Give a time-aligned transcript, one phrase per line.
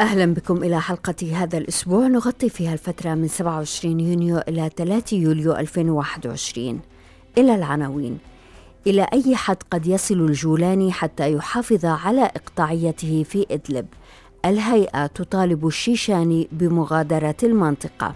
[0.00, 2.06] أهلا بكم إلى حلقة هذا الأسبوع.
[2.06, 6.80] نغطي فيها الفترة من 27 يونيو إلى 3 يوليو 2021
[7.38, 8.18] إلى العناوين.
[8.86, 13.86] إلى أي حد قد يصل الجولاني حتى يحافظ على إقطاعيته في إدلب.
[14.44, 18.14] الهيئة تطالب الشيشاني بمغادرة المنطقة.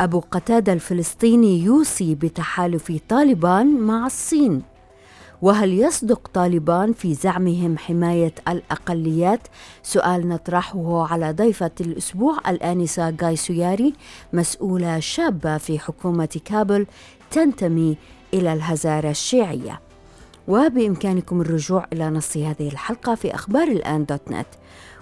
[0.00, 4.62] أبو قتادة الفلسطيني يوصي بتحالف طالبان مع الصين.
[5.42, 9.40] وهل يصدق طالبان في زعمهم حماية الأقليات؟
[9.82, 13.94] سؤال نطرحه على ضيفة الأسبوع الآنسة جاي سياري
[14.32, 16.86] مسؤولة شابة في حكومة كابل
[17.30, 17.96] تنتمي
[18.34, 19.80] إلى الهزارة الشيعية.
[20.48, 24.46] وبإمكانكم الرجوع إلى نص هذه الحلقة في أخبار الآن دوت نت.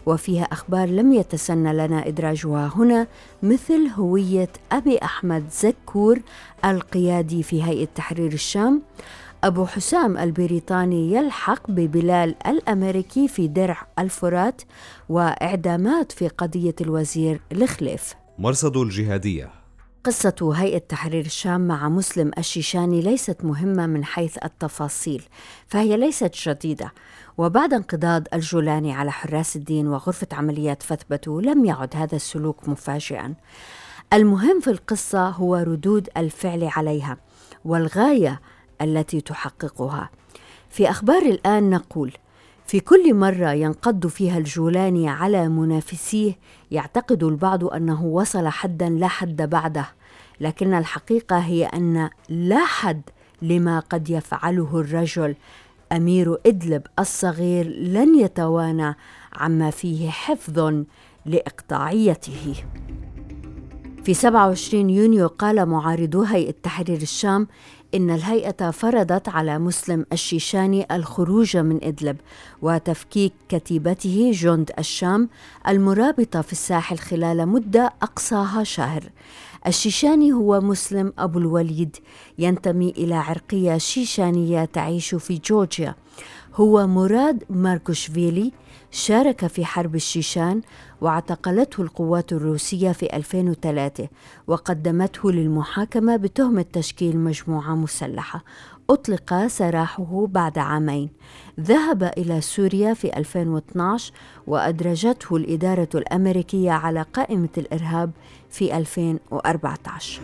[0.07, 3.07] وفيها أخبار لم يتسنى لنا إدراجها هنا
[3.43, 6.19] مثل هوية أبي أحمد زكور
[6.65, 8.83] القيادي في هيئة تحرير الشام.
[9.45, 14.63] أبو حسام البريطاني يلحق ببلال الأمريكي في درع الفرات
[15.09, 19.51] وإعدامات في قضية الوزير الخليف مرصد الجهادية.
[20.05, 25.23] قصة هيئة تحرير الشام مع مسلم الشيشاني ليست مهمة من حيث التفاصيل
[25.67, 26.93] فهي ليست جديدة
[27.39, 33.35] وبعد انقضاض الجولاني على حراس الدين وغرفة عمليات فتبتو لم يعد هذا السلوك مفاجئا.
[34.13, 37.17] المهم في القصة هو ردود الفعل عليها
[37.65, 38.41] والغاية
[38.83, 40.11] التي تحققها.
[40.71, 42.13] في أخبار الآن نقول
[42.67, 46.39] في كل مرة ينقض فيها الجولاني على منافسيه
[46.71, 49.87] يعتقد البعض أنه وصل حدا لا حد بعده.
[50.41, 53.03] لكن الحقيقة هي أن لا حد
[53.43, 55.37] لما قد يفعله الرجل.
[55.93, 58.97] أمير إدلب الصغير لن يتوانى
[59.33, 60.85] عما فيه حفظ
[61.27, 62.55] لإقطاعيته.
[64.05, 67.49] في 27 يونيو قال معارضو هيئة تحرير الشام
[67.95, 72.17] إن الهيئة فرضت على مسلم الشيشاني الخروج من إدلب
[72.63, 75.29] وتفكيك كتيبته جند الشام
[75.69, 79.05] المرابطة في الساحل خلال مدة أقصاها شهر.
[79.67, 81.97] الشيشاني هو مسلم أبو الوليد
[82.39, 85.95] ينتمي إلى عرقية شيشانية تعيش في جورجيا.
[86.55, 88.53] هو مراد ماركوشفيلي
[88.95, 90.61] شارك في حرب الشيشان
[91.01, 94.09] واعتقلته القوات الروسية في 2003
[94.47, 98.45] وقدمته للمحاكمة بتهمة تشكيل مجموعة مسلحة
[98.91, 101.11] أطلق سراحه بعد عامين.
[101.61, 104.13] ذهب إلى سوريا في 2012
[104.47, 108.11] وأدرجته الإدارة الأمريكية على قائمة الإرهاب
[108.51, 110.21] في 2014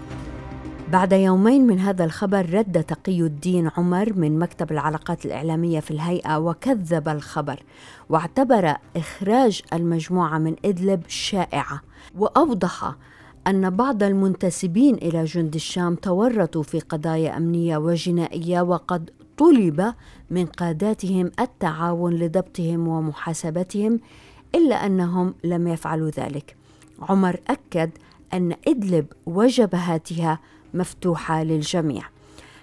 [0.93, 6.39] بعد يومين من هذا الخبر رد تقي الدين عمر من مكتب العلاقات الإعلامية في الهيئة
[6.39, 7.63] وكذب الخبر
[8.09, 11.83] واعتبر إخراج المجموعة من إدلب شائعة
[12.19, 12.95] وأوضح
[13.47, 19.95] أن بعض المنتسبين إلى جند الشام تورطوا في قضايا أمنية وجنائية وقد طلب
[20.31, 24.01] من قاداتهم التعاون لضبطهم ومحاسبتهم
[24.55, 26.57] إلا أنهم لم يفعلوا ذلك.
[27.03, 27.91] عمر أكد
[28.35, 30.39] أن إدلب وجبهاتها
[30.79, 32.03] مفتوحة للجميع.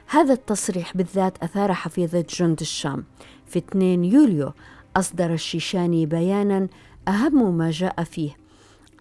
[0.07, 3.03] هذا التصريح بالذات أثار حفيظة جند الشام.
[3.47, 4.51] في 2 يوليو
[4.97, 6.67] أصدر الشيشاني بيانا
[7.07, 8.37] أهم ما جاء فيه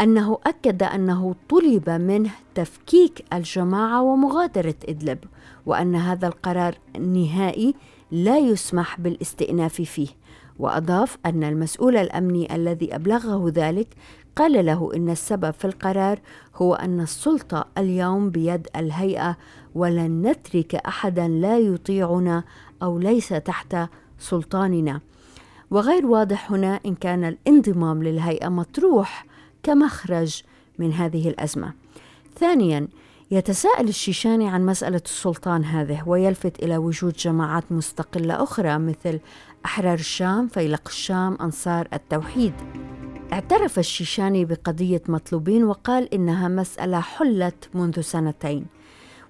[0.00, 5.19] أنه أكد أنه طلب منه تفكيك الجماعة ومغادرة إدلب
[5.66, 7.75] وأن هذا القرار نهائي
[8.10, 10.08] لا يسمح بالاستئناف فيه
[10.58, 13.88] وأضاف أن المسؤول الأمني الذي أبلغه ذلك
[14.37, 16.19] قال له إن السبب في القرار
[16.56, 19.37] هو أن السلطة اليوم بيد الهيئة
[19.75, 22.44] ولن نترك أحدا لا يطيعنا
[22.83, 23.77] أو ليس تحت
[24.19, 25.00] سلطاننا
[25.71, 29.27] وغير واضح هنا إن كان الانضمام للهيئة مطروح
[29.62, 30.43] كمخرج
[30.78, 31.73] من هذه الأزمة
[32.37, 32.89] ثانيا
[33.31, 39.20] يتساءل الشيشاني عن مسألة السلطان هذه ويلفت إلى وجود جماعات مستقلة أخرى مثل
[39.64, 42.53] أحرار الشام، فيلق الشام، أنصار التوحيد.
[43.34, 48.66] اعترف الشيشاني بقضية مطلوبين وقال إنها مسألة حلت منذ سنتين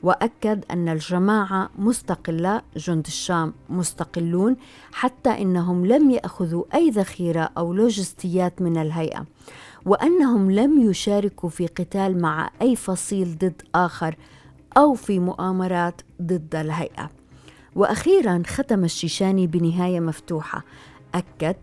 [0.03, 4.57] وأكد أن الجماعة مستقلة جند الشام مستقلون
[4.93, 9.27] حتى إنهم لم يأخذوا أي ذخيرة أو لوجستيات من الهيئة
[9.87, 14.17] وأنهم لم يشاركوا في قتال مع أي فصيل ضد آخر
[14.77, 17.11] أو في مؤامرات ضد الهيئة.
[17.75, 20.65] وأخيرا ختم الشيشاني بنهاية مفتوحة
[21.15, 21.57] أكد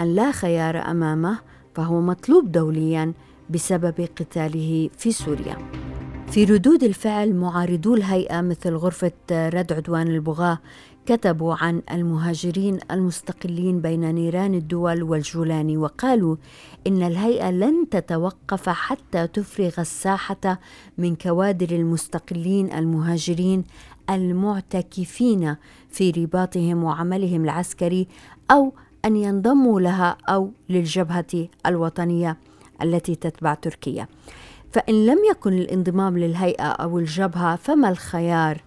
[0.00, 3.12] أن لا خيار أمامه فهو مطلوب دوليا
[3.50, 5.56] بسبب قتاله في سوريا.
[6.30, 10.58] في ردود الفعل معارضو الهيئة مثل غرفة رد عدوان البغاة
[11.06, 16.36] كتبوا عن المهاجرين المستقلين بين نيران الدول والجولاني وقالوا
[16.86, 20.60] إن الهيئة لن تتوقف حتى تفرغ الساحة
[20.98, 23.64] من كوادر المستقلين المهاجرين
[24.10, 25.56] المعتكفين
[25.90, 28.08] في رباطهم وعملهم العسكري
[28.50, 28.72] أو
[29.04, 32.36] أن ينضموا لها أو للجبهة الوطنية
[32.82, 34.08] التي تتبع تركيا.
[34.72, 38.62] فإن لم يكن الانضمام للهيئة أو الجبهة فما الخيار؟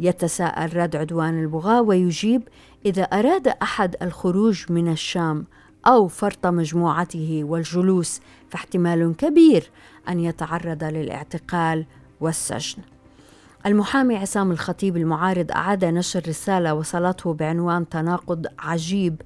[0.00, 2.48] يتساءل رد عدوان البغاة ويجيب
[2.86, 5.44] إذا أراد أحد الخروج من الشام
[5.86, 8.20] أو فرط مجموعته والجلوس
[8.50, 9.70] فاحتمال كبير
[10.08, 11.86] أن يتعرض للاعتقال
[12.20, 12.82] والسجن.
[13.66, 19.22] المحامي عصام الخطيب المعارض أعاد نشر رسالة وصلته بعنوان تناقض عجيب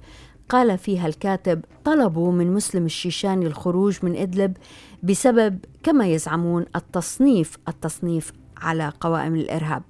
[0.49, 4.57] قال فيها الكاتب طلبوا من مسلم الشيشاني الخروج من إدلب
[5.03, 9.83] بسبب كما يزعمون التصنيف التصنيف على قوائم الإرهاب.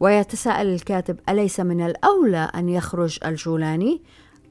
[0.00, 4.00] ويتساءل الكاتب أليس من الأولى أن يخرج الجولاني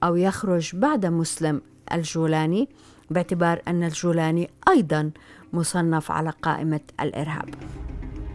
[0.03, 1.61] أو يخرج بعد مسلم
[1.93, 2.69] الجولاني؟
[3.09, 5.11] باعتبار أن الجولاني أيضا
[5.53, 7.49] مصنف على قائمة الإرهاب.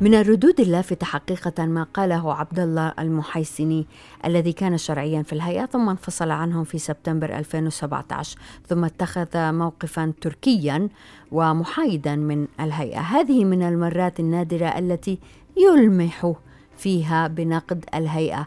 [0.01, 3.87] من الردود اللافتة حقيقة ما قاله عبد الله المحيسني
[4.25, 10.89] الذي كان شرعيا في الهيئة ثم انفصل عنهم في سبتمبر 2017 ثم اتخذ موقفا تركيا
[11.33, 13.01] ومحايدا من الهيئة.
[13.01, 15.19] هذه من المرات النادرة التي
[15.57, 16.33] يلمح
[16.77, 18.47] فيها بنقد الهيئة.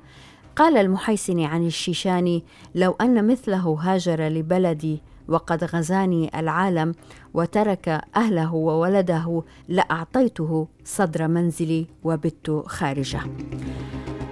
[0.56, 2.44] قال المحيسني عن الشيشاني
[2.76, 5.02] لو أن مثله هاجر لبلدي
[5.32, 6.94] وقد غزاني العالم
[7.34, 13.22] وترك أهله وولده لأعطيته صدر منزلي وبت خارجه.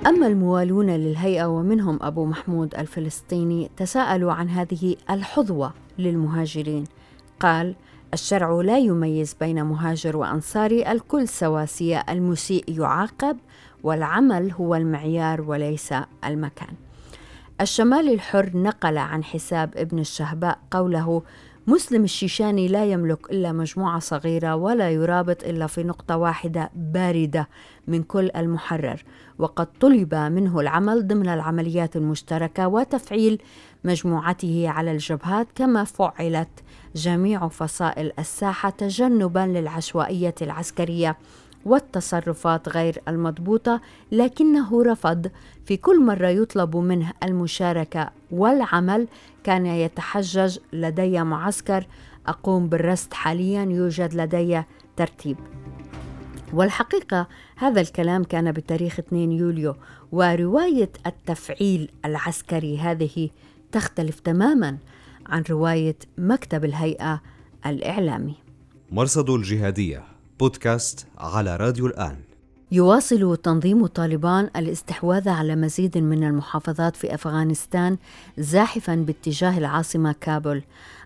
[0.07, 6.83] أما الموالون للهيئة ومنهم أبو محمود الفلسطيني تساءلوا عن هذه الحظوة للمهاجرين.
[7.39, 7.75] قال
[8.13, 13.37] الشرع لا يميز بين مهاجر وانصاري الكل سواسيه المسيء يعاقب
[13.83, 15.93] والعمل هو المعيار وليس
[16.25, 16.88] المكان.
[17.61, 21.23] الشمال الحر نقل عن حساب ابن الشهباء قوله
[21.67, 27.49] مسلم الشيشاني لا يملك إلا مجموعة صغيرة ولا يرابط إلا في نقطة واحدة باردة
[27.87, 29.03] من كل المحرر
[29.39, 33.41] وقد طلب منه العمل ضمن العمليات المشتركة وتفعيل
[33.83, 36.49] مجموعته على الجبهات كما فعلت
[36.95, 41.17] جميع فصائل الساحة تجنبا للعشوائية العسكرية.
[41.65, 45.31] والتصرفات غير المضبوطة لكنه رفض.
[45.65, 49.07] في كل مرة يطلب منه المشاركة والعمل
[49.43, 51.87] كان يتحجج لدي معسكر.
[52.27, 54.63] أقوم بالرصد حاليا يوجد لدي
[54.97, 55.37] ترتيب.
[56.53, 59.75] والحقيقة هذا الكلام كان بتاريخ 2 يوليو
[60.11, 63.29] ورواية التفعيل العسكري هذه
[63.71, 64.77] تختلف تماما
[65.27, 67.21] عن رواية مكتب الهيئة
[67.65, 68.35] الإعلامي.
[68.91, 70.18] مرصد الجهادية.
[70.39, 72.15] بودكاست على راديو الآن.
[72.71, 77.97] يواصل تنظيم طالبان الاستحواذ على مزيد من المحافظات في أفغانستان
[78.37, 80.63] زاحفا باتجاه العاصمة كابول.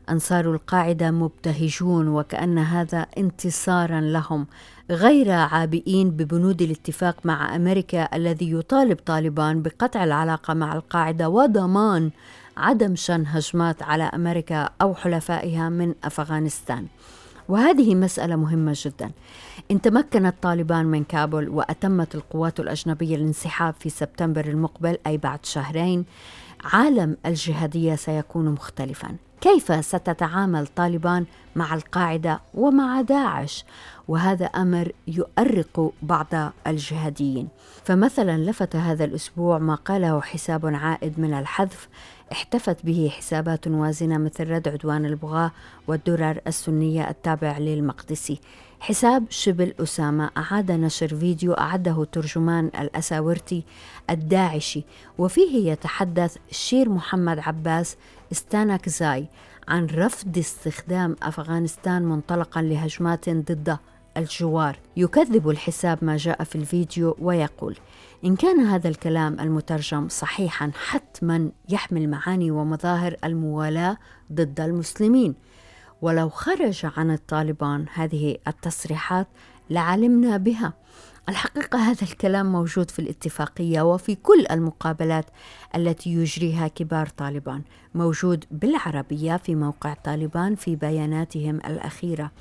[0.09, 4.47] أنصار القاعدة مبتهجون وكأن هذا انتصارا لهم
[4.89, 12.11] غير عابئين ببنود الاتفاق مع أمريكا الذي يطالب طالبان بقطع العلاقة مع القاعدة وضمان
[12.57, 16.85] عدم شن هجمات على أمريكا أو حلفائها من أفغانستان.
[17.49, 19.11] وهذه مسألة مهمة جدا.
[19.71, 26.05] إن تمكنت طالبان من كابول وأتمت القوات الأجنبية الانسحاب في سبتمبر المقبل أي بعد شهرين
[26.63, 29.15] عالم الجهادية سيكون مختلفا.
[29.41, 33.65] كيف ستتعامل طالبان مع القاعدة ومع داعش؟
[34.07, 36.27] وهذا أمر يؤرق بعض
[36.67, 37.47] الجهاديين.
[37.83, 41.89] فمثلا لفت هذا الأسبوع ما قاله حساب عائد من الحذف
[42.31, 45.51] احتفت به حسابات وازنة مثل رد عدوان البغاة
[45.87, 48.39] والدرر السنية التابع للمقدسي.
[48.79, 53.63] حساب شبل أسامة أعاد نشر فيديو أعده ترجمان الأساورتي
[54.09, 54.83] الداعشي
[55.17, 57.97] وفيه يتحدث شير محمد عباس
[58.31, 59.27] استانكزاي
[59.67, 63.77] عن رفض استخدام أفغانستان منطلقا لهجمات ضد
[64.17, 64.79] الجوار.
[64.97, 67.77] يكذب الحساب ما جاء في الفيديو ويقول
[68.25, 73.97] إن كان هذا الكلام المترجم صحيحا حتما يحمل معاني ومظاهر الموالاة
[74.33, 75.35] ضد المسلمين.
[76.01, 79.27] ولو خرج عن الطالبان هذه التصريحات
[79.69, 80.73] لعلمنا بها.
[81.29, 85.25] الحقيقة هذا الكلام موجود في الاتفاقية وفي كل المقابلات
[85.75, 87.61] التي يجريها كبار طالبان.
[87.95, 92.31] موجود بالعربية في موقع طالبان في بياناتهم الأخيرة.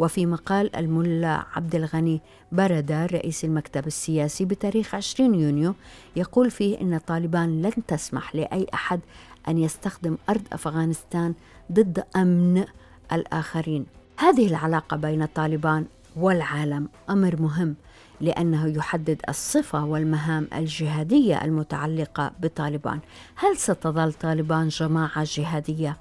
[0.00, 2.20] وفي مقال الملا عبد الغني
[2.52, 5.74] بردار رئيس المكتب السياسي بتاريخ 20 يونيو
[6.16, 9.00] يقول فيه إن طالبان لن تسمح لأي أحد
[9.48, 11.34] أن يستخدم أرض أفغانستان
[11.72, 12.64] ضد أمن
[13.12, 13.86] الآخرين.
[14.16, 15.84] هذه العلاقة بين طالبان
[16.16, 17.74] والعالم أمر مهم
[18.20, 23.00] لأنه يحدد الصفة والمهام الجهادية المتعلقة بطالبان
[23.36, 25.96] هل ستظل طالبان جماعة جهادية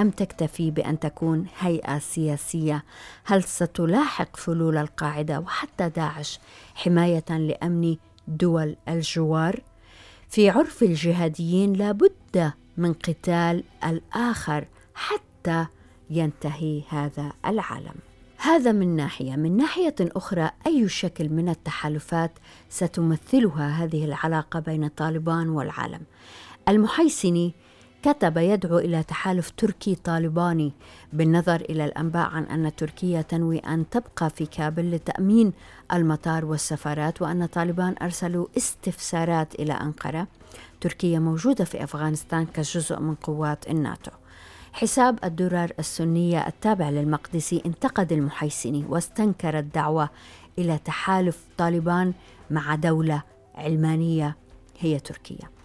[0.00, 2.84] أم تكتفي بأن تكون هيئة سياسية؟
[3.24, 6.40] هل ستلاحق فلول القاعدة وحتى داعش
[6.74, 7.96] حماية لأمن
[8.28, 9.60] دول الجوار؟
[10.28, 15.66] في عرف الجهاديين لا بد من قتال الآخر حتى
[16.10, 17.94] ينتهي هذا العالم.
[18.38, 19.36] هذا من ناحية.
[19.36, 22.32] من ناحية أخرى أي شكل من التحالفات
[22.68, 26.00] ستمثلها هذه العلاقة بين طالبان والعالم؟
[26.68, 27.54] المحيسني
[28.02, 30.72] كتب يدعو إلى تحالف تركي طالباني
[31.12, 35.52] بالنظر إلى الأنباء عن أن تركيا تنوي أن تبقى في كابل لتأمين
[35.92, 40.26] المطار والسفارات وأن طالبان أرسلوا استفسارات إلى أنقرة.
[40.80, 44.10] تركيا موجودة في أفغانستان كجزء من قوات الناتو.
[44.72, 50.10] حساب الدرر السنية التابع للمقدسي انتقد المحيسني واستنكر الدعوة
[50.58, 52.12] إلى تحالف طالبان
[52.50, 53.22] مع دولة
[53.54, 54.36] علمانية
[54.78, 55.57] هي تركيا.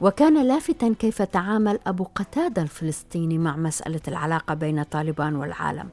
[0.00, 5.88] وكان لافتا كيف تعامل أبو قتادة الفلسطيني مع مسألة العلاقة بين طالبان والعالم.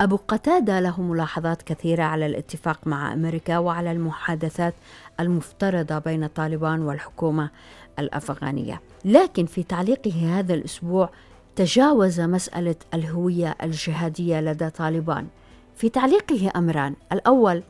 [0.00, 4.74] أبو قتادة له ملاحظات كثيرة على الاتفاق مع أمريكا وعلى المحادثات
[5.20, 7.50] المفترضة بين طالبان والحكومة
[7.98, 8.80] الأفغانية.
[9.04, 11.10] لكن في تعليقه هذا الأسبوع
[11.56, 15.26] تجاوز مسألة الهوية الجهادية لدى طالبان.
[15.76, 17.62] في تعليقه أمران الأول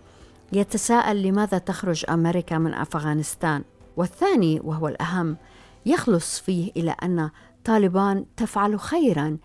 [0.53, 3.63] يتساءل لماذا تخرج أمريكا من أفغانستان
[3.97, 5.37] والثاني وهو الأهم
[5.87, 7.31] يخلص فيه إلى أن
[7.65, 9.39] طالبان تفعل خيرا.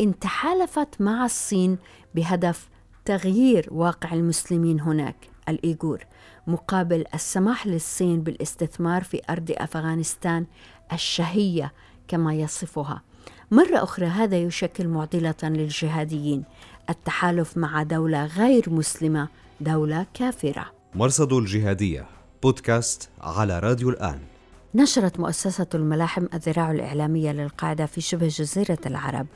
[0.00, 1.78] إن تحالفت مع الصين
[2.14, 2.68] بهدف
[3.04, 5.16] تغيير واقع المسلمين هناك
[5.48, 6.04] الإيغور
[6.46, 10.46] مقابل السماح للصين بالاستثمار في أرض أفغانستان
[10.92, 11.72] الشهية
[12.08, 13.02] كما يصفها.
[13.50, 16.44] مرة أخرى هذا يشكل معضلة للجهاديين.
[16.90, 19.28] التحالف مع دولة غير مسلمة
[19.60, 20.66] دولة كافرة.
[20.94, 22.06] مرصد الجهادية
[22.42, 24.29] بودكاست على راديو الآن.
[24.74, 29.26] نشرت مؤسسة الملاحم الذراع الإعلامية للقاعدة في شبه جزيرة العرب.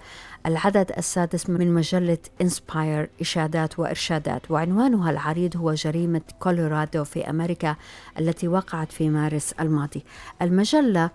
[0.47, 7.77] العدد السادس من مجلة إنسباير إشادات وإرشادات وعنوانها العريض هو جريمة كولورادو في أمريكا
[8.19, 10.05] التي وقعت في مارس الماضي.
[10.43, 11.11] المجلة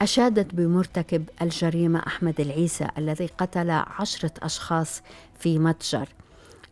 [0.00, 5.02] أشادت بمرتكب الجريمة أحمد العيسى الذي قتل عشرة أشخاص
[5.38, 6.08] في متجر.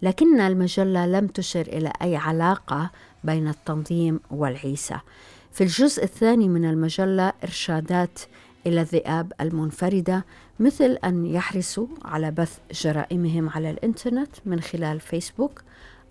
[0.02, 2.90] لكن المجلة لم تشر إلى أي علاقة
[3.24, 4.98] بين التنظيم والعيسى.
[5.56, 8.20] في الجزء الثاني من المجلة إرشادات
[8.66, 10.24] إلى الذئاب المنفردة
[10.60, 15.62] مثل أن يحرصوا على بث جرائمهم على الإنترنت من خلال فيسبوك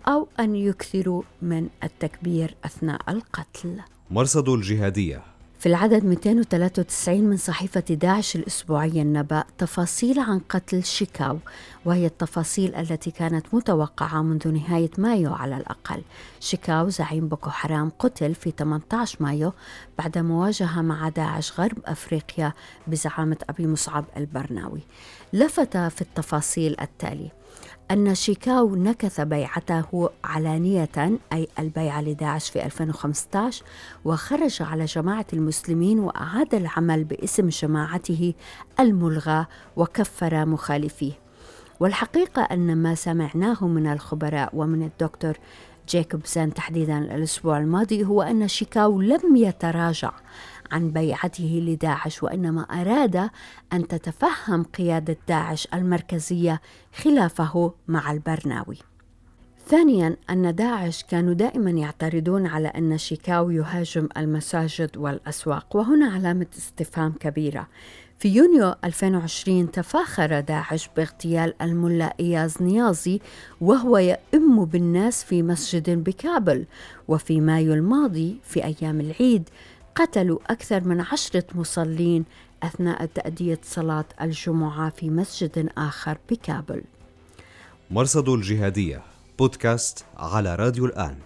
[0.08, 3.80] أو أن يكثروا من التكبير أثناء القتل.
[4.10, 11.38] مرصد الجهادية في العدد 293 من صحيفة داعش الأسبوعية النبأ تفاصيل عن قتل شيكاو
[11.84, 16.02] وهي التفاصيل التي كانت متوقعة منذ نهاية مايو على الأقل.
[16.40, 19.52] شيكاو زعيم بوكو حرام قتل في 18 مايو
[19.98, 22.52] بعد مواجهة مع داعش غرب أفريقيا
[22.86, 24.80] بزعامة أبي مصعب البرناوي.
[25.32, 27.30] لفت في التفاصيل التالي
[27.90, 33.64] أن شيكاو نكث بيعته علانية أي البيعة لداعش في 2015
[34.04, 38.34] وخرج على جماعة المسلمين وأعاد العمل باسم جماعته
[38.80, 41.12] الملغى وكفر مخالفيه.
[41.80, 45.38] والحقيقة أن ما سمعناه من الخبراء ومن الدكتور
[45.88, 50.12] جيكوبسون تحديدا الأسبوع الماضي هو أن شيكاو لم يتراجع
[50.72, 53.30] عن بيعته لداعش وإنما أراد
[53.72, 56.60] أن تتفهم قيادة داعش المركزية
[57.02, 58.78] خلافه مع البرناوي.
[59.68, 67.12] ثانيا أن داعش كانوا دائما يعترضون على أن شيكاو يهاجم المساجد والأسواق وهنا علامة استفهام
[67.12, 67.68] كبيرة.
[68.18, 73.20] في يونيو 2020 تفاخر داعش باغتيال الملا إياز نيازي
[73.60, 76.64] وهو يؤم بالناس في مسجد بكابل
[77.08, 79.48] وفي مايو الماضي في أيام العيد
[79.96, 82.24] قتلوا أكثر من عشرة مصلين
[82.62, 86.82] أثناء تأدية صلاة الجمعة في مسجد آخر بكابل.
[87.90, 89.02] مرصد الجهادية
[89.38, 91.16] بودكاست على راديو الآن.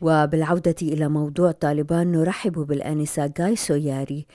[0.00, 4.26] وبالعودة إلى موضوع طالبان نرحب بالآنسة جاي سوياري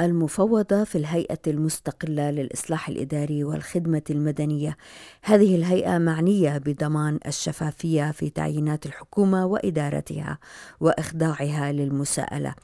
[0.00, 4.76] المفوضة في الهيئة المستقلة للإصلاح الإداري والخدمة المدنية.
[5.22, 10.38] هذه الهيئة معنية بضمان الشفافية في تعيينات الحكومة وإدارتها
[10.80, 12.54] وإخضاعها للمساءلة.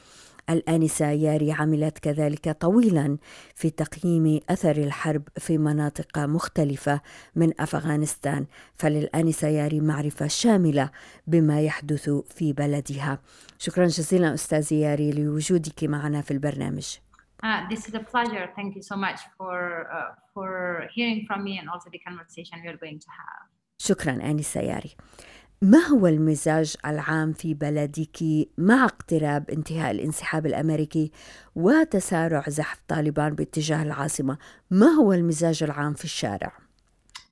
[0.51, 3.19] الآنسة ياري عملت كذلك طويلا
[3.55, 7.01] في تقييم أثر الحرب في مناطق مختلفة
[7.37, 10.91] من أفغانستان فللآنسة ياري معرفة شاملة
[11.27, 13.19] بما يحدث في بلدها
[13.59, 16.97] شكرا جزيلا أستاذ ياري لوجودك معنا في البرنامج
[17.45, 18.47] Uh, this is a pleasure.
[18.59, 19.57] Thank you so much for
[19.97, 20.49] uh, for
[20.95, 23.43] hearing from me and also the conversation we are going to have.
[23.79, 24.97] شكرا آنسة ياري
[25.62, 31.11] ما هو المزاج العام في بلدك مع اقتراب انتهاء الانسحاب الأمريكي
[31.57, 34.38] وتسارع زحف طالبان باتجاه العاصمة؟
[34.71, 36.52] ما هو المزاج العام في الشارع؟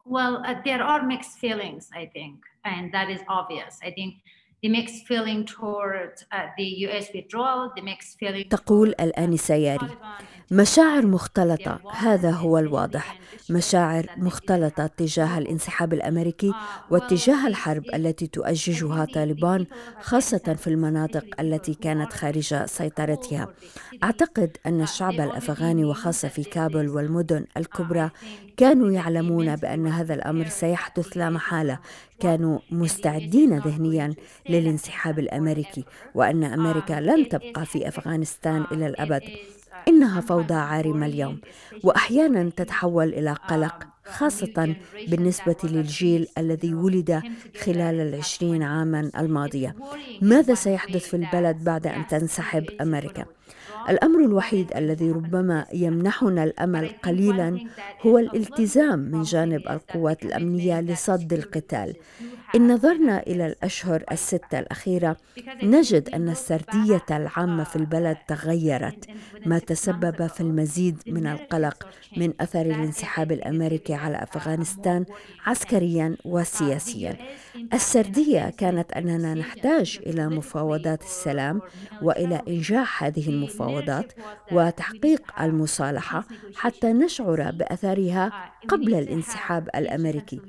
[0.07, 3.79] Well, uh, there are mixed feelings, I think, and that is obvious.
[3.83, 4.15] I think
[4.63, 6.13] the mixed feeling toward
[6.59, 9.89] the US withdrawal, the mixed feeling تقول الآنسة ياري
[10.53, 11.81] مشاعر مختلطة.
[11.93, 13.19] هذا هو الواضح.
[13.51, 16.53] مشاعر مختلطة تجاه الانسحاب الأمريكي
[16.91, 19.67] واتجاه الحرب التي تؤججها طالبان
[20.01, 23.49] خاصة في المناطق التي كانت خارج سيطرتها.
[24.05, 28.11] أعتقد أن الشعب الأفغاني وخاصة في كابل والمدن الكبرى
[28.57, 31.79] كانوا يعلمون بأن هذا الأمر سيحدث لا محالة.
[32.21, 34.15] كانوا مستعدين ذهنيا
[34.49, 39.23] للانسحاب الأمريكي وأن أمريكا لن تبقى في أفغانستان إلى الأبد.
[39.89, 41.41] إنها فوضى عارمة اليوم
[41.85, 44.75] وأحيانا تتحول إلى قلق خاصة
[45.09, 47.23] بالنسبة للجيل الذي ولد
[47.61, 49.75] خلال العشرين عاما الماضية.
[50.23, 53.25] ماذا سيحدث في البلد بعد أن تنسحب أمريكا؟
[53.89, 57.59] الأمر الوحيد الذي ربما يمنحنا الأمل قليلا
[58.07, 61.97] هو الالتزام من جانب القوات الأمنية لصد القتال.
[62.55, 65.17] إن نظرنا إلى الأشهر الستة الأخيرة
[65.63, 69.07] نجد أن السردية العامة في البلد تغيرت
[69.47, 75.05] ما تسبب في المزيد من القلق من أثر الانسحاب الأمريكي على أفغانستان
[75.47, 77.17] عسكريا وسياسيا.
[77.75, 81.61] السردية كانت أننا نحتاج إلى مفاوضات السلام
[82.03, 83.70] وإلى إنجاح هذه المفاوضات.
[84.53, 86.25] وتحقيق المصالحة
[86.57, 90.41] حتى نشعر بأثرها قبل الإنسحاب الأمريكي.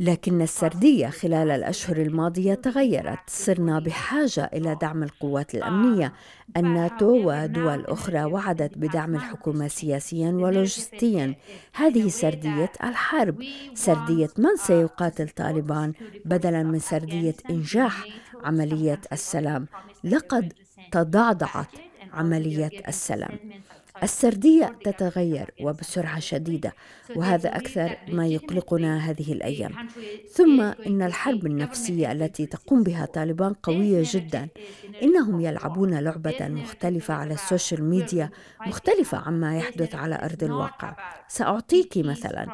[0.00, 3.18] لكن السردية خلال الأشهر الماضية تغيرت.
[3.26, 6.12] صرنا بحاجة إلى دعم القوات الأمنية.
[6.56, 11.34] الناتو ودول أخرى وعدت بدعم الحكومة سياسيا ولوجستيا.
[11.74, 13.44] هذه سردية الحرب.
[13.74, 15.92] سردية من سيقاتل طالبان
[16.24, 18.04] بدلا من سردية إنجاح
[18.44, 19.66] عملية السلام.
[20.04, 20.52] لقد
[20.92, 21.66] تضعضعت
[22.12, 23.38] عملية السلام.
[24.02, 26.74] السردية تتغير وبسرعة شديدة
[27.16, 29.72] وهذا أكثر ما يقلقنا هذه الأيام.
[30.32, 34.48] ثم إن الحرب النفسية التي تقوم بها طالبان قوية جدا.
[35.02, 38.30] إنهم يلعبون لعبة مختلفة على ال social media
[38.66, 40.96] مختلفة عما يحدث على أرض الواقع.
[41.28, 42.46] سأعطيك مثلا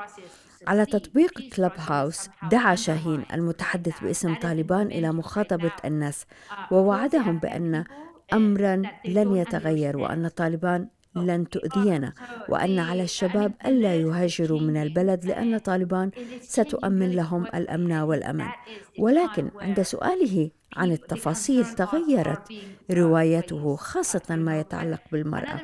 [0.66, 6.24] على تطبيق Clubhouse دعا شاهين المتحدث باسم طالبان إلى مخاطبة الناس
[6.70, 7.84] ووعدهم بأن
[8.32, 12.12] امرا لن يتغير وأن طالبان لن تؤذينا.
[12.48, 16.10] وأن على الشباب ألا يهاجروا من البلد لأن طالبان
[16.40, 18.50] ستؤمن لهم الأمن والأمان.
[18.98, 22.52] ولكن عند سؤاله عن التفاصيل تغيرت
[22.90, 25.60] روايته خاصة ما يتعلق بالمرأة.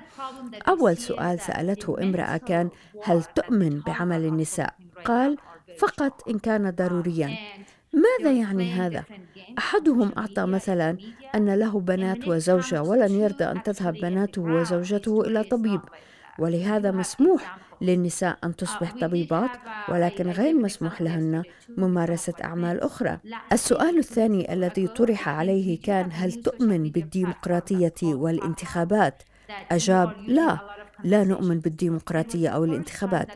[0.68, 2.70] أول سؤال سألته امرأة كان
[3.05, 5.37] هل تؤمن بعمل النساء؟ قال
[5.79, 7.31] فقط إن كان ضروريا.
[7.92, 9.05] ماذا يعني هذا؟
[9.59, 10.96] أحدهم أعطى مثلا
[11.35, 15.81] أن له بنات وزوجة ولن يرضى أن تذهب بناته وزوجته إلى طبيب
[16.38, 19.50] ولهذا مسموح للنساء أن تصبح طبيبات
[19.88, 21.42] ولكن غير مسموح لهن
[21.76, 23.18] ممارسة أعمال أخرى.
[23.52, 29.22] السؤال الثاني الذي طرح عليه كان هل تؤمن بالديمقراطية والانتخابات؟
[29.70, 30.59] أجاب لا.
[31.04, 33.28] لا نؤمن بالديمقراطية أو الانتخابات.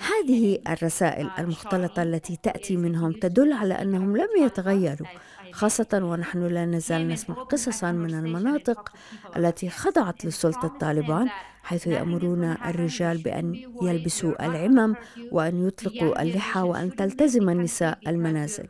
[0.00, 5.08] هذه الرسائل المختلطة التي تأتي منهم تدل على أنهم لم يتغيروا
[5.52, 8.92] خاصة ونحن لا نزال نسمع قصصا من المناطق
[9.36, 11.28] التي خضعت لسلطة طالبان
[11.62, 14.94] حيث يأمرون الرجال بأن يلبسوا العمم
[15.32, 18.66] وأن يطلقوا اللحى وأن تلتزم النساء المنازل.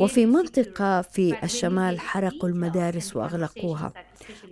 [0.00, 3.92] وفي منطقة في الشمال حرقوا المدارس وأغلقوها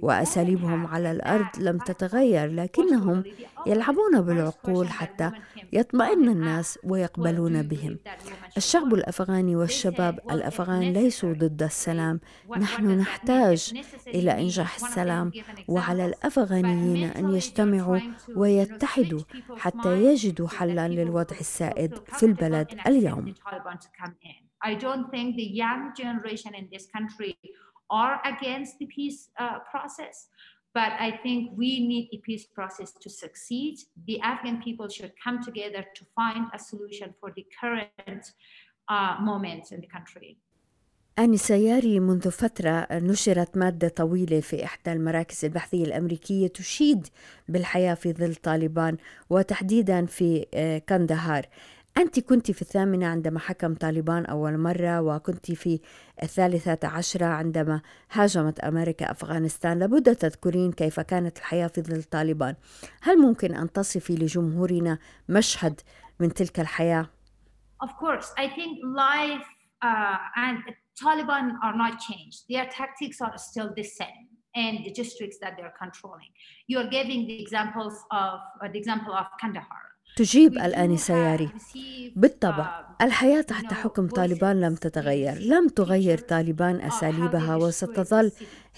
[0.03, 3.25] وأساليبهم على الأرض لم تتغير لكنهم
[3.67, 5.31] يلعبون بالعقول حتى
[5.73, 7.99] يطمئن الناس ويقبلون بهم.
[8.57, 12.21] الشعب الأفغاني والشباب الأفغان ليسوا ضد السلام
[12.59, 13.73] نحن نحتاج
[14.07, 15.31] إلى إنجاح السلام
[15.69, 17.99] وعلى الأفغانيين أن يجتمعوا
[18.37, 19.21] ويتحدوا
[19.57, 23.35] حتى يجدوا حلا للوضع السائد في البلد اليوم.
[24.62, 27.38] I don't think the young generation in this country
[27.90, 30.28] are against the peace uh, process.
[30.74, 33.76] But I think we need the peace process to succeed.
[34.08, 38.26] The Afghan people should come together to find a solution for the current
[38.90, 40.38] uh, moments in the country.
[41.20, 47.08] آنسة ياري منذ فترة نشرت مادة طويلة في إحدى المراكز البحثية الأمريكية تشيد
[47.48, 48.98] بالحياة في ظل طالبان
[49.30, 50.46] وتحديدا في
[50.90, 51.46] كندهار
[51.99, 55.81] أنت كنت في الثامنة عندما حكم طالبان أول مرة وكنت في
[56.23, 57.81] الثالثة عشرة عندما
[58.13, 62.55] هاجمت أمريكا أفغانستان لابد تذكرين كيف كانت الحياة في ظل طالبان
[63.03, 65.81] هل ممكن أن تصفي لجمهورنا مشهد
[66.21, 67.07] من تلك الحياة؟
[67.83, 69.47] Of course, I think life
[69.83, 70.59] uh, and
[71.03, 72.39] Taliban are not changed.
[72.49, 76.31] Their tactics are still the same and the districts that they're controlling.
[76.69, 79.88] You're giving the examples of uh, the example of Kandahar.
[80.19, 81.49] تجيب الآنسة ياري
[82.17, 85.39] بالطبع الحياة تحت حكم طالبان لم تتغير.
[85.39, 88.31] لم تغير طالبان أساليبها وستظل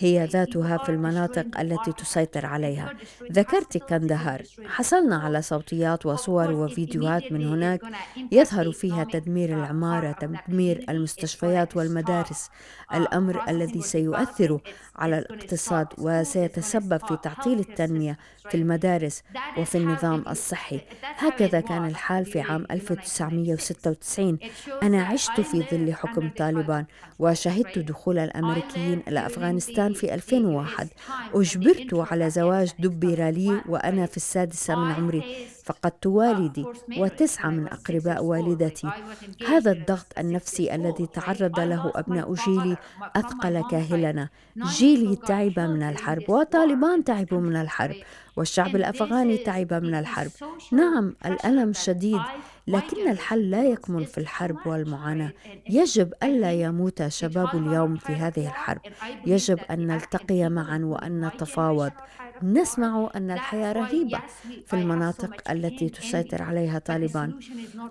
[0.02, 2.94] هي ذاتها في المناطق التي تسيطر عليها.
[3.32, 4.42] ذكرت كندهار.
[4.66, 7.80] حصلنا على صوتيات وصور وفيديوهات من هناك
[8.32, 12.50] يظهر فيها تدمير العمارة تدمير المستشفيات والمدارس.
[12.94, 14.60] الأمر الذي سيؤثر
[14.96, 18.18] على الاقتصاد وسيتسبب في تعطيل التنمية
[18.50, 19.22] في المدارس
[19.58, 20.80] وفي النظام الصحي.
[21.02, 24.38] هكذا كان الحال في عام 1996
[24.82, 26.84] أنا عشت في ظل حكم طالبان
[27.18, 30.88] وشهدت دخول الأمريكيين إلى أفغانستان في 2001
[31.34, 36.66] أجبرت على زواج دبر لي وأنا في السادسة من عمري فقدت والدي
[36.98, 38.90] وتسعة من أقرباء والدتي.
[39.48, 42.76] هذا الضغط النفسي الذي تعرض له أبناء جيلي
[43.16, 44.28] أثقل كاهلنا.
[44.56, 47.96] جيلي تعب من الحرب وطالبان تعبوا من الحرب
[48.36, 50.30] والشعب الأفغاني تعب من الحرب.
[50.72, 52.20] نعم الألم شديد.
[52.66, 55.32] لكن الحل لا يكمن في الحرب والمعاناة.
[55.68, 58.80] يجب ألا يموت شباب اليوم في هذه الحرب.
[59.26, 61.92] يجب أن نلتقي معا وأن نتفاوض.
[62.42, 64.20] نسمع أن الحياة رهيبة
[64.66, 67.40] في المناطق التي تسيطر عليها طالبان.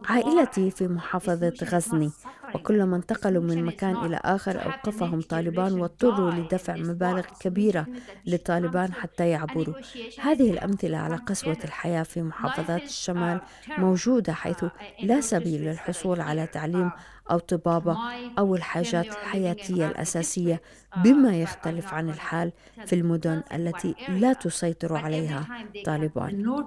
[0.06, 2.12] عائلتي في محافظة غزني.
[2.56, 7.86] وكلما انتقلوا من مكان إلى آخر أوقفهم طالبان واضطروا لدفع مبالغ كبيرة
[8.26, 9.76] للطالبان حتى يعبروا.
[10.20, 13.42] هذه الأمثلة على قسوة الحياة في محافظات الشمال
[13.78, 14.66] موجودة حيث
[15.04, 16.92] لا سبيل للحصول على تعليم
[17.32, 17.98] أو طبابة
[18.40, 20.62] أو الحاجات الحياتية الأساسية
[20.98, 22.52] بما يختلف عن الحال
[22.86, 26.60] في المدن التي لا تسيطر عليها طالبان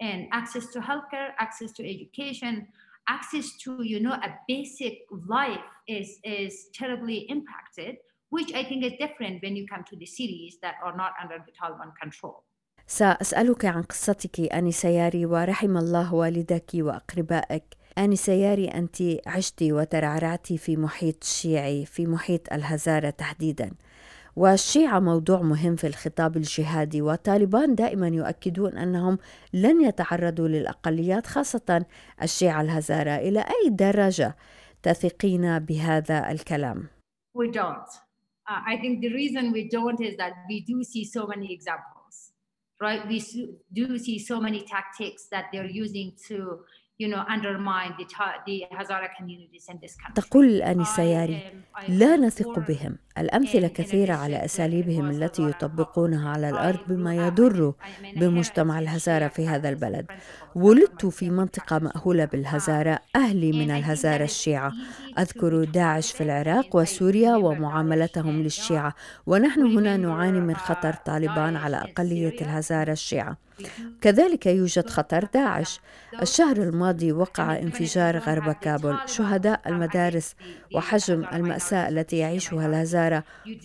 [0.00, 2.68] and access to healthcare, access to education,
[3.08, 4.94] access to you know a basic
[5.26, 7.96] life is is terribly impacted
[8.28, 11.38] which i think is different when you come to the cities that are not under
[11.46, 12.44] the taliban control
[12.90, 20.76] سأسألك عن قصتك أنسة ياري ورحم الله والدك وأقربائك أنسة ياري أنت عشت وترعرعت في
[20.76, 23.70] محيط شيعي في محيط الهزارة تحديداً
[24.38, 29.18] والشيعة موضوع مهم في الخطاب الجهادي والطالبان دائما يؤكدون أنهم
[29.52, 31.86] لن يتعرضوا للأقليات خاصة
[32.22, 34.36] الشيعة الهزارة إلى أي درجة
[34.82, 36.86] تثقين بهذا الكلام؟
[37.34, 37.90] We don't.
[38.48, 42.14] Uh, I think the reason we don't is that we do see so many examples,
[42.80, 43.02] right?
[43.08, 43.18] We
[43.72, 46.36] do see so many tactics that they're using to
[50.14, 52.98] تقول الآنسة ياري لا نثق بهم.
[53.20, 57.72] الأمثلة كثيرة على أساليبهم التي يطبقونها على الأرض بما يضر
[58.16, 60.06] بمجتمع الهزارة في هذا البلد.
[60.54, 64.72] ولدت في منطقة مأهولة بالهزارة أهلي من الهزارة الشيعة.
[65.18, 68.94] أذكر داعش في العراق وسوريا ومعاملتهم للشيعة.
[69.26, 73.36] ونحن هنا نعاني من خطر طالبان على أقلية الهزارة الشيعة.
[74.00, 75.80] كذلك يوجد خطر داعش.
[76.22, 78.96] الشهر الماضي وقع انفجار غرب كابول.
[79.06, 80.34] شهداء المدارس
[80.74, 83.07] وحجم المأساة التي يعيشها الهزارة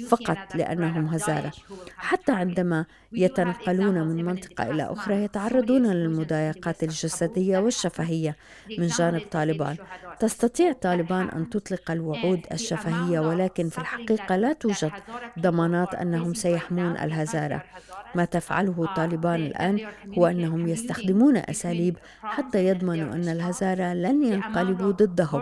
[0.10, 1.54] فقط لأنهم هزارة.
[1.98, 8.38] حتى عندما يتنقلون من منطقة إلى أخرى يتعرضون للمضايقات الجسدية والشفهية
[8.78, 9.78] من جانب طالبان.
[10.20, 14.92] تستطيع طالبان أن تطلق الوعود الشفهية ولكن في الحقيقة لا توجد
[15.40, 17.64] ضمانات أنهم سيحمون الهزارة.
[18.16, 25.42] ما تفعله طالبان الآن هو أنهم يستخدمون أساليب حتى يضمنوا أن الهزارة لن ينقلبوا ضدهم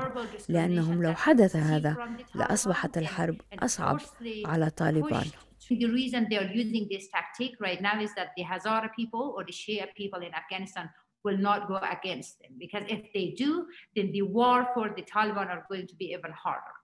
[0.50, 1.98] لأنهم لو حدث هذا
[2.36, 4.00] لأصبحت الحرب أصعب
[4.46, 5.26] على طالبان
[5.72, 9.46] The reason they are using this tactic right now is that the Hazara people or
[9.46, 10.90] the Shia people in Afghanistan
[11.24, 12.52] will not go against them.
[12.58, 16.32] Because if they do, then the war for the Taliban are going to be even
[16.32, 16.76] harder.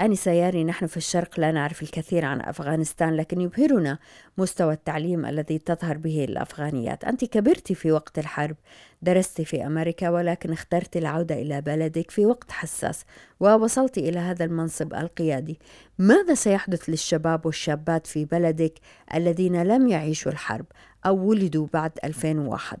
[0.00, 3.98] أنسة ياري نحن في الشرق لا نعرف الكثير عن أفغانستان لكن يبهرنا
[4.38, 7.04] مستوى التعليم الذي تظهر به الأفغانيات.
[7.04, 8.56] أنت كبرت في وقت الحرب
[9.02, 13.04] درست في أمريكا ولكن اخترت العودة إلى بلدك في وقت حساس
[13.40, 15.58] ووصلت إلى هذا المنصب القيادي.
[15.98, 18.74] ماذا سيحدث للشباب والشابات في بلدك
[19.14, 20.66] الذين لم يعيشوا الحرب
[21.06, 22.78] أو ولدوا بعد 2001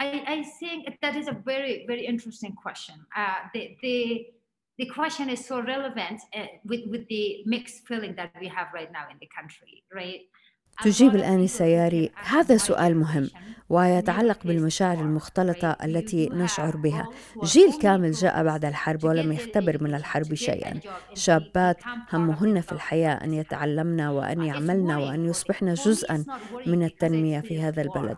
[0.00, 2.96] I, I think that is a very, very interesting question.
[3.16, 4.26] Uh, the, the
[4.78, 8.90] the question is so relevant uh, with, with the mixed feeling that we have right
[8.90, 10.22] now in the country, right?
[10.82, 13.30] تجيب الآنسة ياري هذا سؤال مهم
[13.68, 17.08] ويتعلق بالمشاعر المختلطة التي نشعر بها.
[17.44, 20.80] جيل كامل جاء بعد الحرب ولم يختبر من الحرب شيئا.
[21.14, 21.76] شابات
[22.12, 26.24] همهن في الحياة أن يتعلمن وأن يعملن وأن يصبحن جزءا
[26.66, 28.16] من التنمية في هذا البلد.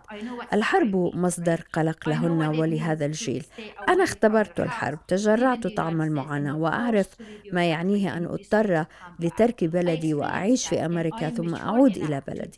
[0.52, 3.44] الحرب مصدر قلق لهن ولهذا الجيل.
[3.88, 7.08] أنا اختبرت الحرب تجرعت طعم المعاناة وأعرف
[7.52, 8.84] ما يعنيه أن أضطر
[9.20, 12.51] لترك بلدي وأعيش في أمريكا ثم أعود إلى بلدي.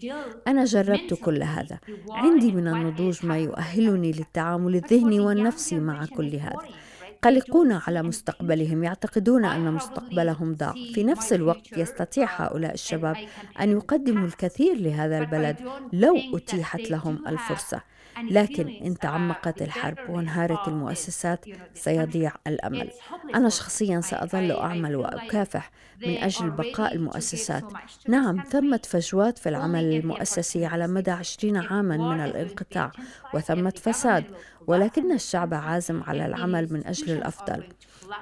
[0.47, 1.81] أنا جربت كل هذا.
[2.15, 6.59] عندي من النضوج ما يؤهلني للتعامل الذهني والنفسي مع كل هذا.
[7.25, 13.17] قلقون على مستقبلهم يعتقدون أن مستقبلهم ضاع في نفس الوقت يستطيع هؤلاء الشباب
[13.61, 15.57] أن يقدموا الكثير لهذا البلد
[15.93, 17.81] لو أتيحت لهم الفرصة.
[18.31, 22.91] لكن إن تعمقت الحرب وانهارت المؤسسات سيضيع الأمل.
[23.35, 25.71] أنا شخصيا سأظل أعمل وأكافح
[26.07, 27.65] من أجل بقاء المؤسسات.
[28.09, 32.93] نعم ثمة فجوات في العمل المؤسسي على مدى عشرين عاما من الانقطاع
[33.35, 34.25] وثمة فساد
[34.66, 37.64] ولكن الشعب عازم على العمل من أجل الأفضل.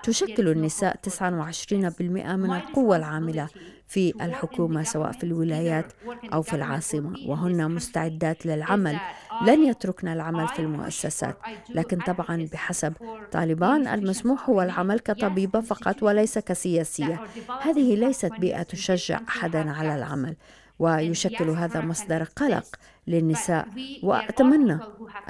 [0.03, 2.03] تشكل النساء 29%
[2.37, 3.49] من القوة العاملة
[3.89, 5.93] في الحكومة سواء في الولايات
[6.33, 8.99] أو في العاصمة وهن مستعدات للعمل.
[9.47, 11.37] لن يتركن العمل في المؤسسات
[11.69, 12.93] لكن طبعا بحسب
[13.33, 17.21] طالبان المسموح هو العمل كطبيبة فقط وليس كسياسية.
[17.61, 20.37] هذه ليست بيئة تشجع أحدا على العمل
[20.79, 22.65] ويشكل هذا مصدر قلق
[23.07, 23.69] للنساء
[24.03, 24.79] وأتمنى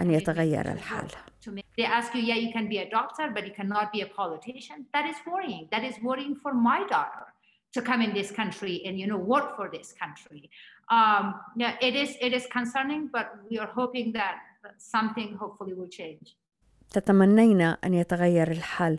[0.01, 1.09] أن يتغير الحال
[1.77, 4.87] They ask you, yeah, you can be a doctor, but you cannot be a politician.
[4.95, 5.67] That is worrying.
[5.73, 7.27] That is worrying for my daughter
[7.75, 10.51] to come in this country and you know work for this country.
[10.91, 11.25] Um,
[11.57, 14.37] yeah, it is it is concerning, but we are hoping that
[14.79, 16.37] something hopefully will change.
[16.93, 18.99] تتمنين أن يتغير الحال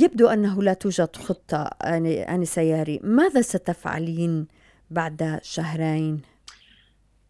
[0.00, 4.46] يبدو أنه لا توجد خطة أنسة ياري ماذا ستفعلين
[4.90, 6.22] بعد شهرين؟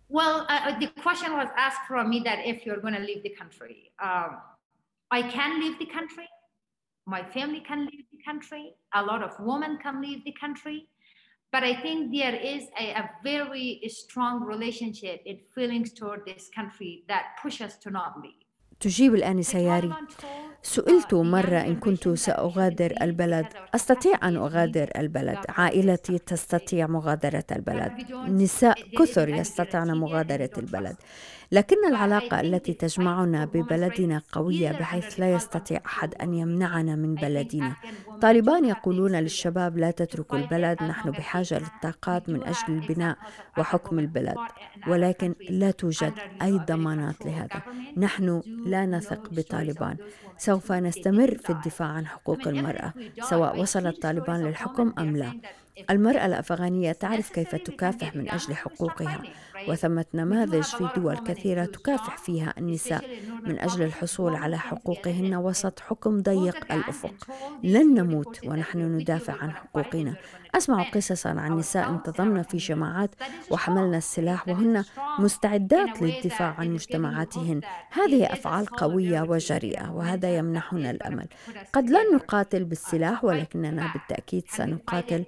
[0.09, 3.31] Well, uh, the question was asked from me that if you're going to leave the
[3.31, 4.39] country, um,
[5.11, 6.29] I can leave the country.
[7.07, 8.75] My family can leave the country.
[8.95, 10.89] A lot of women can leave the country.
[11.53, 17.05] But I think there is a, a very strong relationship in feelings toward this country
[17.09, 18.46] that push us to not leave.
[18.81, 19.93] تجيب الآنسة ياري
[20.63, 23.47] سئلت مرة إن كنت سأغادر البلد.
[23.75, 25.39] أستطيع أن أغادر البلد.
[25.49, 27.93] عائلتي تستطيع مغادرة البلد.
[28.29, 30.97] نساء كثر يستطيعن مغادرة البلد.
[31.53, 37.77] لكن العلاقة التي تجمعنا ببلدنا قوية بحيث لا يستطيع أحد أن يمنعنا من بلدنا.
[38.23, 43.17] طالبان يقولون للشباب لا تتركوا البلد نحن بحاجة للطاقات من أجل البناء
[43.59, 44.37] وحكم البلد.
[44.89, 46.13] ولكن لا توجد
[46.43, 47.63] أي ضمانات لهذا.
[47.97, 49.99] نحن لا نثق بطالبان.
[50.37, 55.35] سوف نستمر في الدفاع عن حقوق المرأة سواء وصل الطالبان للحكم أم لا.
[55.91, 59.23] المرأة الأفغانية تعرف كيف تكافح من أجل حقوقها
[59.69, 63.05] وثمة نماذج في دول كثيرة تكافح فيها النساء
[63.47, 67.15] من أجل الحصول على حقوقهن وسط حكم ضيق الأفق.
[67.65, 70.15] لن نموت ونحن ندافع عن حقوقنا.
[70.55, 73.11] أسمع قصصا عن نساء انتظمن في جماعات
[73.51, 74.85] وحملن السلاح وهن
[75.19, 77.61] مستعدات للدفاع عن مجتمعاتهن.
[77.91, 81.27] هذه أفعال قوية وجريئة وهذا يمنحنا الأمل.
[81.73, 85.25] قد لن نقاتل بالسلاح ولكننا بالتأكيد سنقاتل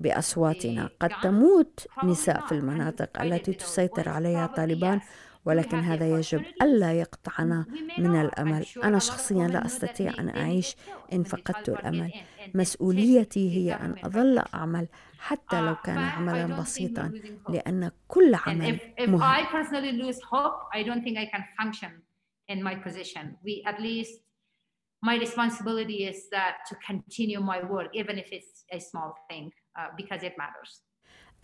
[0.00, 0.90] بأصواتنا.
[1.00, 5.00] قد تموت نساء في المناطق التي تسيطر عليها طالبان
[5.44, 8.66] ولكن هذا يجب ألا يقطعنا من الأمل.
[8.84, 10.76] أنا شخصيا لا أستطيع أن أعيش
[11.12, 12.12] إن فقدت الأمل.
[12.54, 17.12] مسؤوليتي هي أن أظل أعمل حتى لو كان عملا بسيطا
[17.48, 19.34] لأن كل عمل مهم.
[22.50, 23.36] In my position.
[23.44, 24.14] We at least
[25.02, 29.50] my responsibility is that to continue my work, even if it's a small thing.
[29.76, 30.82] Uh, because it matters.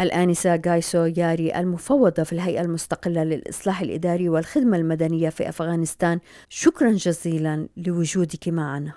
[0.01, 7.69] الآنسة غايسو ياري المفوضة في الهيئة المستقلة للإصلاح الإداري والخدمة المدنية في أفغانستان شكرا جزيلا
[7.77, 8.93] لوجودك معنا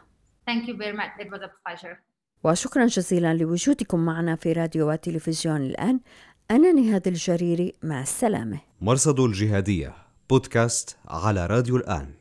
[0.49, 1.25] Thank you very much.
[1.25, 1.97] It was a pleasure.
[2.43, 5.99] وشكرا جزيلا لوجودكم معنا في راديو وتلفزيون الآن
[6.51, 9.93] أنا نهاد الجريري مع السلامة مرصد الجهادية
[10.29, 12.13] بودكاست على راديو الآن